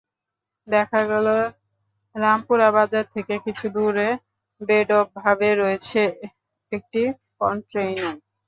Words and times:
দেখা 0.67 1.01
গেল, 1.11 1.27
রামপুরা 2.15 2.67
বাজার 2.77 3.05
থেকে 3.15 3.33
কিছু 3.45 3.65
দূরে 3.75 4.07
বেঢপভাবে 4.61 5.49
রয়েছে 5.53 6.01
একটি 6.71 7.01
কনটেইনার। 7.39 8.15